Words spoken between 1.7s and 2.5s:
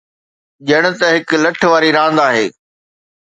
واري راند آهي.